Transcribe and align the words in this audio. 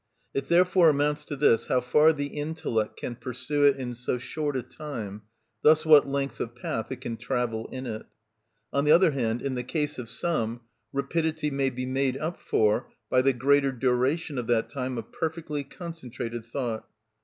It 0.33 0.47
therefore 0.47 0.89
amounts 0.89 1.23
to 1.25 1.35
this, 1.35 1.67
how 1.67 1.79
far 1.79 2.11
the 2.11 2.25
intellect 2.25 2.97
can 2.97 3.13
pursue 3.13 3.65
it 3.65 3.75
in 3.77 3.93
so 3.93 4.17
short 4.17 4.55
a 4.55 4.63
time, 4.63 5.21
thus 5.61 5.85
what 5.85 6.09
length 6.09 6.39
of 6.39 6.55
path 6.55 6.91
it 6.91 7.01
can 7.01 7.17
travel 7.17 7.67
in 7.67 7.85
it. 7.85 8.07
On 8.73 8.83
the 8.83 8.91
other 8.91 9.11
hand, 9.11 9.43
in 9.43 9.53
the 9.53 9.61
case 9.61 9.99
of 9.99 10.09
some, 10.09 10.61
rapidity 10.91 11.51
may 11.51 11.69
be 11.69 11.85
made 11.85 12.17
up 12.17 12.39
for 12.41 12.89
by 13.11 13.21
the 13.21 13.31
greater 13.31 13.71
duration 13.71 14.39
of 14.39 14.47
that 14.47 14.71
time 14.71 14.97
of 14.97 15.11
perfectly 15.11 15.63
concentrated 15.63 16.47
thought. 16.47 16.87